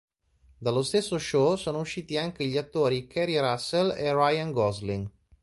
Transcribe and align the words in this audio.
Dallo 0.59 0.81
stesso 0.81 1.19
show 1.19 1.55
sono 1.57 1.77
usciti 1.81 2.17
anche 2.17 2.47
gli 2.47 2.57
attori 2.57 3.05
Keri 3.05 3.37
Russell 3.37 3.91
e 3.95 4.11
Ryan 4.11 4.51
Gosling. 4.51 5.09